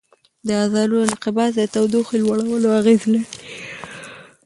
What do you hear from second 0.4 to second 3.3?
د عضلو انقباض د تودوخې لوړولو اغېز لري.